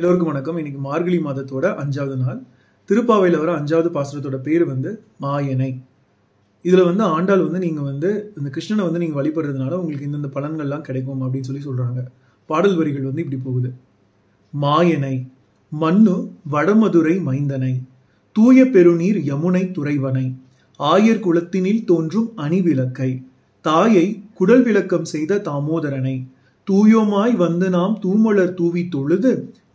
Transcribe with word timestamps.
எல்லோருக்கும் 0.00 0.28
வணக்கம். 0.30 0.58
இன்னைக்கு 0.60 0.78
மார்கழி 0.80 1.16
மாதத்தோட 1.24 1.64
அஞ்சாவது 1.80 2.14
நாள். 2.20 2.38
திருப்பாவையில் 2.88 3.38
வர 3.40 3.50
அஞ்சாவது 3.58 3.88
பாசுரத்தோட 3.96 4.36
பேர் 4.46 4.64
வந்து 4.70 4.90
மாயனை. 5.24 5.68
இதில் 6.64 6.86
வந்து 6.88 7.04
ஆண்டாள் 7.16 7.42
வந்து 7.46 7.60
நீங்கள் 7.64 7.88
வந்து 7.90 8.10
இந்த 8.38 8.48
கிருஷ்ணனை 8.54 8.84
வந்து 8.86 9.02
நீங்கள் 9.02 9.18
வழிபடுறதுனால 9.20 9.72
உங்களுக்கு 9.80 10.08
இந்தந்த 10.08 10.30
பலன்கள்லாம் 10.36 10.86
கிடைக்கும் 10.88 11.20
அப்படின்னு 11.24 11.48
சொல்லி 11.48 11.64
சொல்கிறாங்க 11.66 12.06
பாடல் 12.50 12.76
வரிகள் 12.78 13.06
வந்து 13.08 13.22
இப்படி 13.24 13.40
போகுது. 13.48 13.70
மாயனை 14.52 15.14
மண்ணு 15.72 16.16
வடமதுரை 16.54 17.14
மைந்தனை 17.28 17.74
தூய 18.36 18.64
பெருநீர் 18.76 19.20
யமுனை 19.30 19.64
துறைவனை 19.78 20.26
ஆயர் 20.80 21.24
குலத்தினில் 21.26 21.84
தோன்றும் 21.84 22.28
அணிவிளக்கை 22.46 23.10
தாயை 23.64 24.06
குடல் 24.34 24.62
விளக்கம் 24.62 25.10
செய்த 25.14 25.42
தாமோதரனை 25.50 26.18
தூயோமாய் 26.70 27.34
வந்து 27.44 27.66
நாம் 27.76 27.94
தூமலர் 28.04 28.56
தூவி 28.60 28.82
தொழுது 28.96 29.32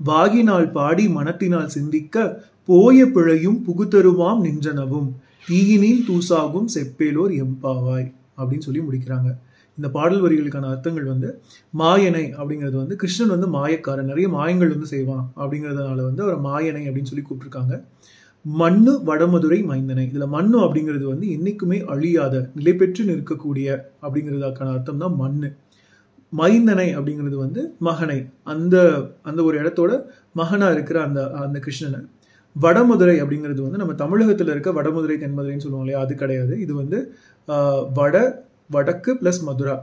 வாகினால் 0.10 0.68
பாடி 0.78 1.06
மனத்தினால் 1.18 1.74
சிந்திக்க 1.78 2.26
போய 2.70 2.98
பிழையும் 3.16 3.58
புகுத்தருவாம் 3.68 4.40
நின்றனவும். 4.46 5.10
தீயினில் 5.48 6.06
தூசாகும் 6.10 6.70
செப்பேலோர் 6.76 7.34
எம்பாவாய் 7.44 8.08
அப்படின்னு 8.38 8.68
சொல்லி 8.68 8.82
முடிக்கிறாங்க. 8.86 9.30
இந்த 9.78 9.88
பாடல் 9.96 10.22
வரிகளுக்கான 10.24 10.70
அர்த்தங்கள் 10.74 11.08
வந்து 11.12 11.30
மாயனை 11.82 12.24
அப்படிங்கிறது 12.38 12.78
வந்து 12.82 12.96
கிருஷ்ணன் 13.02 13.34
வந்து 13.34 13.48
மாயக்காரன். 13.56 14.10
நிறைய 14.12 14.28
மாயங்கள் 14.36 14.72
வந்து 14.74 14.90
செய்வான் 14.94 15.26
அப்படிங்கிறதுனால 15.42 16.00
வந்து 16.10 16.24
அவர் 16.26 16.40
மாயனை 16.48 16.84
அப்படின்னு 16.88 17.12
சொல்லி 17.12 17.26
கூப்பிட்டுருக்காங்க. 17.26 17.76
மண்ணு 18.46 18.94
வடமதுரை 19.10 19.60
மைந்தனை. 19.72 20.06
இதில் 20.10 20.34
மண்ணு 20.36 20.58
அப்படிங்கிறது 20.66 21.06
வந்து 21.12 21.28
என்றைக்குமே 21.36 21.80
அழியாத 21.94 22.44
நிலை 22.58 22.74
பெற்று 22.82 23.04
நிற்கக்கூடிய 23.12 23.68
அப்படிங்கிறதுக்கான 24.06 24.74
அர்த்தம் 24.76 25.04
தான் 25.04 25.16
மண்ணு. 25.24 25.50
மைந்தனை 26.38 26.88
அப்படிங்கிறது 27.00 27.38
வந்து 27.44 27.62
மகனை. 27.88 28.20
அந்த 28.54 28.76
அந்த 29.30 29.40
ஒரு 29.48 29.56
இடத்தோட 29.64 29.92
மகனா 30.34 30.68
இருக்கிற 30.76 30.98
அந்த 31.08 31.22
அந்த 31.46 31.58
கிருஷ்ணனை. 31.66 32.00
வடமதுரை 32.56 33.16
அப்படிங்கிறது 33.24 33.62
வந்து 33.66 33.80
நம்ம 33.82 33.94
தமிழகத்தில் 34.04 34.52
இருக்க 34.54 34.72
வடமதுரை 34.78 35.16
தென்மதுரைன்னு 35.24 35.64
சொல்லுவோம் 35.66 35.86
இல்லையா? 35.86 36.00
அது 36.06 36.16
கிடையாது. 36.16 36.54
இது 36.66 36.74
வந்து 36.82 37.00
வட 38.00 38.16
வடக்கு 38.70 39.12
பிளஸ் 39.22 39.42
மதுரா. 39.48 39.76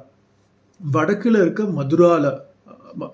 வடக்குல 0.81 1.41
இருக்க 1.45 1.63
மதுரால 1.81 2.27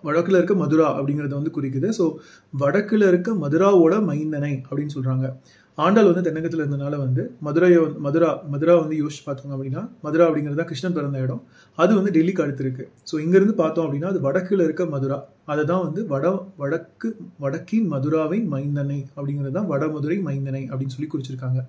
வடக்கில் 0.02 0.34
இருக்க 0.34 0.54
மதுரா 0.54 1.00
அப்படிங்கிறத 1.00 1.34
வந்து 1.40 1.54
குறிக்குது. 1.56 1.88
ஸோ 1.98 2.04
வடக்கில் 2.52 3.02
இருக்க 3.02 3.32
மதுராவோட 3.32 4.04
மைந்தனை 4.04 4.62
அப்படின்னு 4.70 4.94
சொல்கிறாங்க 4.94 5.26
ஆண்டாள் 5.78 6.12
வந்து 6.12 6.32
தென்னகத்தில் 6.32 6.60
இருந்தனால 6.60 6.96
வந்து 6.96 7.34
மதுரையை 7.40 7.78
வந்து- 7.78 7.98
மதுரா 7.98 8.42
மதுரா 8.48 8.74
வந்து 8.74 8.96
யோசிச்சு 8.96 9.24
பார்த்தோம் 9.24 9.52
அப்படின்னா 9.52 9.90
மதுரா 10.02 10.28
அப்படிங்கிறது 10.28 10.54
தான் 10.54 10.66
கிருஷ்ணன் 10.66 10.92
பிறந்த 10.92 11.18
இடம். 11.18 11.42
அது 11.74 11.94
வந்து 11.94 12.10
டெல்லிக்கு 12.10 12.44
அடுத்திருக்கு. 12.44 12.88
ஸோ 13.12 13.16
இங்கேருந்து 13.20 13.54
பார்த்தோம் 13.54 13.86
அப்படின்னா 13.86 14.04
அது 14.04 14.20
வடக்கில் 14.20 14.60
இருக்க 14.60 14.86
மதுரா. 14.86 15.24
அதை 15.44 15.64
தான் 15.64 15.82
வந்து 15.82 16.06
வட 16.06 16.44
வடக்கு 16.56 17.16
வடக்கின் 17.38 17.86
மதுராவை 17.86 18.40
மைந்தனை 18.50 19.04
அப்படிங்கிறது 19.16 19.50
தான் 19.50 19.70
வடமதுரை 19.70 20.18
மைந்தனை 20.24 20.68
அப்படின்னு 20.70 20.96
சொல்லி 20.96 21.10
குறிச்சிருக்காங்க. 21.12 21.62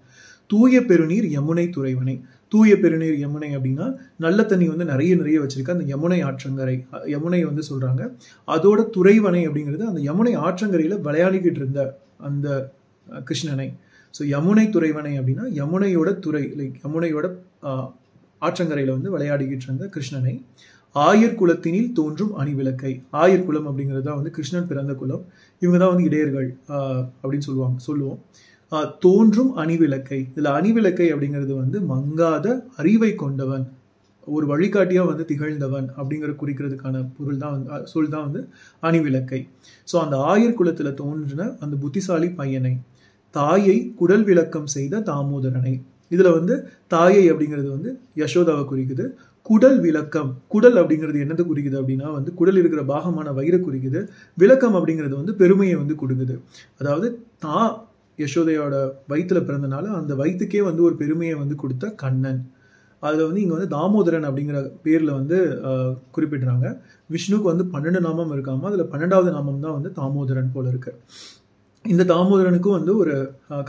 தூய 0.48 0.82
பெருநீர் 0.82 1.26
யமுனை 1.26 1.70
துறைவனை. 1.70 2.22
தூய 2.54 2.74
பெருநீர் 2.84 3.18
யமுனை 3.24 3.50
அப்படின்னா 3.58 3.88
நல்ல 4.26 4.46
தண்ணி 4.52 4.66
வந்து 4.74 4.86
நிறைய 4.92 5.12
நிறைய 5.22 5.38
வச்சிருக்க. 5.44 5.76
அந்த 5.78 5.86
யமுனை 5.94 6.20
ஆற்றங்கரை 6.30 6.76
யமுனை 7.14 7.42
வந்து 7.50 7.64
சொல்றாங்க. 7.70 8.02
அதோட 8.56 8.80
துறைவனை 8.96 9.44
அப்படிங்கிறது 9.50 9.86
அந்த 9.92 10.02
யமுனை 10.10 10.34
ஆற்றங்கரையில 10.48 10.98
விளையாடிக்கிட்டு 11.08 11.62
இருந்த 11.64 11.82
அந்த 12.30 12.48
கிருஷ்ணனை. 13.30 13.70
ஸோ 14.18 14.22
யமுனை 14.34 14.66
துறைவனை 14.76 15.14
அப்படின்னா 15.20 15.46
யமுனையோட 15.62 16.10
துறை 16.26 16.44
லைக் 16.60 16.78
யமுனையோட 16.86 17.28
ஆற்றங்கரையில் 17.72 17.88
ஆற்றங்கரையில 18.48 18.94
வந்து 18.98 19.14
விளையாடிக்கிட்டு 19.16 19.66
இருந்த 19.68 19.86
கிருஷ்ணனை. 19.96 20.34
ஆயர் 20.96 21.36
குலத்தினில் 21.40 21.90
தோன்றும் 21.98 22.32
அணிவிளக்கை. 22.42 22.92
ஆயர் 23.22 23.44
குலம் 23.48 23.68
அப்படிங்கிறது 23.70 24.06
தான் 24.08 24.18
வந்து 24.20 24.32
கிருஷ்ணன் 24.38 24.70
பிறந்த 24.70 24.94
குலம். 25.02 25.24
இவங்க 25.64 25.78
தான் 25.82 25.92
வந்து 25.94 26.08
இடையர்கள் 26.10 26.48
அப்படின்னு 27.22 27.48
சொல்லுவாங்க 27.48 27.78
சொல்லுவோம். 27.88 28.20
தோன்றும் 29.06 29.52
அணிவிளக்கை. 29.62 30.20
இதில் 30.32 30.56
அணிவிளக்கை 30.58 31.08
அப்படிங்கிறது 31.14 31.54
வந்து 31.64 31.78
மங்காத 31.92 32.48
அறிவை 32.82 33.12
கொண்டவன் 33.24 33.66
ஒரு 34.28 34.46
வழிகாட்டியாக 34.52 35.10
வந்து 35.10 35.24
திகழ்ந்தவன் 35.30 35.88
அப்படிங்கிற 36.00 36.32
குறிக்கிறதுக்கான 36.42 37.02
பொருள் 37.18 37.40
தான் 37.44 37.54
வந்து 37.56 37.88
சொல் 37.92 38.12
தான் 38.16 38.26
வந்து 38.28 38.42
அணிவிளக்கை. 38.84 39.40
ஸோ 39.88 39.96
அந்த 40.04 40.16
ஆயர் 40.32 40.58
குலத்தில் 40.60 40.98
தோன்றின 41.02 41.48
அந்த 41.66 41.76
புத்திசாலி 41.84 42.30
பையனை 42.42 42.74
தாயை 43.36 43.78
குடல் 44.02 44.26
விளக்கம் 44.30 44.70
செய்த 44.76 45.02
தாமோதரனை. 45.10 45.74
இதில் 46.12 46.36
வந்து 46.38 46.54
தாயை 46.94 47.24
அப்படிங்கிறது 47.32 47.70
வந்து 47.76 47.90
யசோதாவை 48.22 48.64
குறிக்குது. 48.72 49.06
குடல் 49.46 49.78
விளக்கம் 49.84 50.32
குடல் 50.54 50.78
அப்படிங்கிறது 50.82 51.20
என்னது 51.26 51.44
குறிக்குது 51.50 51.78
அப்படின்னா 51.82 52.08
வந்து 52.16 52.32
குடல் 52.40 52.60
இருக்கிற 52.62 52.82
பாகமான 52.94 53.28
வயிறை 53.40 53.60
குறிக்குது. 53.68 54.00
விளக்கம் 54.38 54.76
அப்படிங்கிறது 54.80 55.16
வந்து 55.22 55.36
பெருமையை 55.42 55.76
வந்து 55.82 55.96
கொடுக்குது. 56.02 56.36
அதாவது 56.82 57.08
தான் 57.46 57.72
யசோதையோட 58.24 58.76
வயிற்றில் 59.12 59.46
பிறந்தனால 59.48 59.92
அந்த 60.00 60.14
வயிற்றுக்கே 60.22 60.62
வந்து 60.70 60.82
ஒரு 60.88 60.96
பெருமையை 61.02 61.36
வந்து 61.42 61.56
கொடுத்த 61.64 61.92
கண்ணன். 62.04 62.42
அதில் 63.04 63.26
வந்து 63.28 63.42
இங்கே 63.42 63.56
வந்து 63.58 63.72
தாமோதரன் 63.76 64.28
அப்படிங்கிற 64.30 64.60
பேரில் 64.86 65.12
வந்து 65.18 65.38
குறிப்பிடுறாங்க. 66.16 66.66
விஷ்ணுக்கு 67.16 67.48
வந்து 67.52 67.66
பன்னெண்டு 67.74 68.00
நாமம் 68.08 68.34
இருக்காமல் 68.36 68.70
அதில் 68.72 68.90
பன்னெண்டாவது 68.94 69.30
நாமம் 69.38 69.64
தான் 69.66 69.78
வந்து 69.78 69.92
தாமோதரன் 70.00 70.52
போல் 70.56 70.72
இருக்கு. 70.72 70.92
இந்த 71.86 72.04
தாமோதரனுக்கும் 72.14 72.78
வந்து 72.78 72.94
ஒரு 73.02 73.14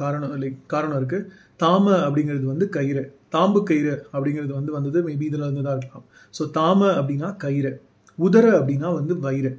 காரணம் 0.03 0.33
லைக் 0.43 0.59
காரணம் 0.75 0.99
இருக்குது 1.01 1.27
தாம 1.63 1.85
அப்படிங்கிறது 2.07 2.47
வந்து 2.53 2.67
கயிறு. 2.77 3.03
தாம்பு 3.35 3.59
கயிறு 3.69 3.95
அப்படிங்கிறது 4.13 4.53
வந்து 4.59 4.73
வந்தது 4.77 4.99
மேபி 5.09 5.27
இதில் 5.31 5.45
இருந்து 5.47 5.65
தான் 5.67 5.77
இருக்கலாம். 5.79 6.07
ஸோ 6.37 6.43
தாம 6.59 6.81
அப்படின்னா 7.01 7.29
கயிறு. 7.45 7.73
உதர 8.19 8.47
அப்படின்னா 8.61 8.89
வந்து 8.99 9.15
வயிறு. 9.27 9.53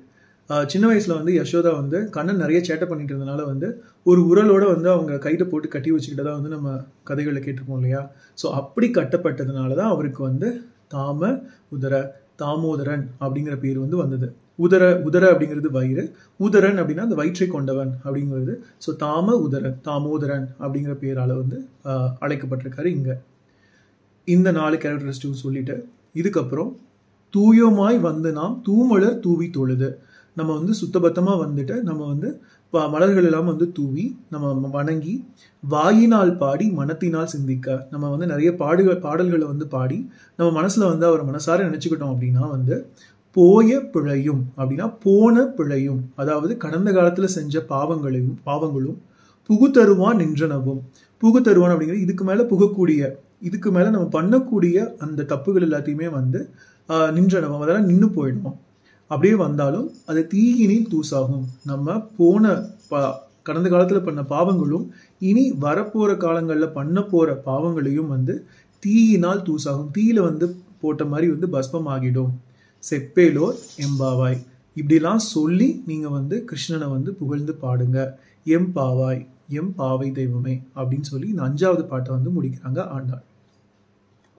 சின்ன 0.71 0.85
வயசில் 0.89 1.17
வந்து 1.17 1.33
யசோதா 1.39 1.71
வந்து 1.79 1.97
கண்ணன் 2.15 2.41
நிறைய 2.43 2.59
சேட்டை 2.67 2.85
பண்ணிட்டு 2.89 3.13
இருந்தனால 3.13 3.41
வந்து 3.51 3.67
ஒரு 4.05 4.21
உரலோட 4.31 4.63
வந்து 4.73 4.89
அவங்க 4.93 5.17
கையில் 5.25 5.49
போட்டு 5.51 5.67
கட்டி 5.73 5.89
வச்சுக்கிட்டதா 5.93 6.33
வந்து 6.37 6.53
நம்ம 6.55 6.69
கதைகளில் 7.09 7.43
கேட்டிருப்போம் 7.45 7.79
இல்லையா? 7.81 8.01
ஸோ 8.37 8.45
அப்படி 8.61 8.87
கட்டப்பட்டதுனால 8.97 9.75
தான் 9.81 9.91
அவருக்கு 9.95 10.21
வந்து 10.29 10.47
தாம 10.95 11.29
உதர 11.75 11.93
தாமோதரன் 12.41 13.03
அப்படிங்கிற 13.23 13.55
பேர் 13.63 13.77
வந்து 13.83 13.97
வந்தது. 14.03 14.27
உதர 14.65 14.83
உதர 15.07 15.23
அப்படிங்கிறது 15.33 15.69
வயிறு. 15.77 16.03
உதரன் 16.39 16.79
அப்படின்னா 16.81 17.05
அந்த 17.07 17.17
வயிற்றை 17.19 17.47
கொண்டவன் 17.47 17.91
அப்படிங்கிறது. 18.05 18.53
ஸோ 18.85 18.89
தாம 19.03 19.35
உதரன் 19.45 19.77
தாமோதரன் 19.87 20.47
அப்படிங்கிற 20.63 20.93
பேரால் 21.03 21.33
வந்து 21.41 21.57
அழைக்கப்பட்டிருக்காரு 22.25 22.89
இங்கே. 22.97 23.15
இந்த 24.27 24.49
நாலு 24.59 24.75
கேரக்டரிஸ்டிக் 24.83 25.43
சொல்லிட்டு 25.45 25.75
இதுக்கப்புறம் 26.21 26.71
தூயோமாய் 27.33 27.97
வந்து 28.09 28.29
நாம் 28.39 28.55
தூமலர் 28.67 29.19
தூவி 29.25 29.47
தொழுது. 29.57 29.89
நம்ம 30.37 30.51
வந்து 30.57 30.73
சுத்தபத்தமாக 30.79 31.37
வந்துட்டு 31.41 31.75
நம்ம 31.83 32.01
வந்து 32.05 32.29
ப- 32.73 32.89
மலர்கள் 32.89 33.25
எல்லாம் 33.25 33.49
வந்து 33.49 33.65
தூவி 33.71 34.03
நம்ம 34.29 34.49
வணங்கி 34.73 35.13
வாயினால் 35.63 36.37
பாடி 36.37 36.65
மனத்தினால் 36.71 37.27
சிந்திக்க 37.27 37.77
நம்ம 37.89 38.09
வந்து 38.09 38.25
நிறைய 38.25 38.49
பாடுகள் 38.55 39.01
பாடல்களை 39.01 39.45
வந்து 39.45 39.67
பாடி 39.67 39.97
நம்ம 40.39 40.49
மனசில் 40.51 40.89
வந்து 40.89 41.05
அவர் 41.05 41.23
மனசார 41.25 41.65
நினச்சிக்கிட்டோம் 41.67 42.13
அப்படின்னா 42.13 42.45
வந்து 42.49 42.75
போய 43.35 43.81
பிழையும் 43.91 44.41
அப்படின்னா 44.57 44.87
போன 45.03 45.43
பிழையும் 45.57 46.01
அதாவது 46.15 46.57
கடந்த 46.57 46.89
காலத்தில் 46.91 47.35
செஞ்ச 47.35 47.59
பாவங்களையும் 47.69 48.39
பாவங்களும் 48.45 48.97
புகுத்தருவான் 49.49 50.19
நின்றனவும். 50.19 50.81
புகுத்தருவான் 51.21 51.71
அப்படிங்கிறது 51.71 52.05
இதுக்கு 52.05 52.23
மேலே 52.23 52.43
புகக்கூடிய 52.49 53.01
இதுக்கு 53.41 53.69
மேலே 53.71 53.89
நம்ம 53.89 54.09
பண்ணக்கூடிய 54.13 54.75
அந்த 54.99 55.25
தப்புகள் 55.29 55.65
எல்லாத்தையுமே 55.67 56.09
வந்து 56.11 56.39
நின்றனவும் 57.15 57.61
அதெல்லாம் 57.61 57.85
நின்று 57.85 58.07
போயிடுவோம் 58.09 58.57
அப்படியே 59.11 59.35
வந்தாலும் 59.35 59.91
அது 60.05 60.27
தீயினில் 60.33 60.87
தூசாகும். 60.87 61.45
நம்ம 61.65 61.99
போன 61.99 62.61
ப- 62.89 63.19
கடந்த 63.43 63.69
காலத்தில் 63.69 64.01
பண்ண 64.01 64.21
பாவங்களும் 64.21 64.87
இனி 65.19 65.51
வரப்போகிற 65.51 66.17
காலங்களில் 66.17 66.69
பண்ண 66.69 67.01
போகிற 67.01 67.35
பாவங்களையும் 67.35 68.07
வந்து 68.07 68.45
தீயினால் 68.79 69.41
தூசாகும். 69.41 69.89
தீயில 69.97 70.19
வந்து 70.19 70.55
போட்ட 70.81 71.05
மாதிரி 71.05 71.29
வந்து 71.29 71.49
பஸ்பம் 71.49 71.87
ஆகிடும் 71.87 72.29
செப்பேலோர் 72.89 73.55
எம்பாவாய். 73.77 74.45
இப்படிலாம் 74.75 75.15
சொல்லி 75.15 75.83
நீங்கள் 75.85 76.11
வந்து 76.11 76.45
கிருஷ்ணனை 76.45 76.89
வந்து 76.89 77.13
புகழ்ந்து 77.13 77.57
பாடுங்க. 77.61 78.09
எம் 78.43 78.71
பாவாய் 78.75 79.27
எம் 79.49 79.75
பாவை 79.75 80.11
தெய்வமே 80.11 80.61
அப்படின்னு 80.75 81.01
சொல்லி 81.01 81.27
இந்த 81.27 81.41
அஞ்சாவது 81.41 81.83
பாட்டை 81.83 82.15
வந்து 82.15 82.41
முடிக்கிறாங்க 82.41 82.79
ஆண்டாள். 82.87 83.23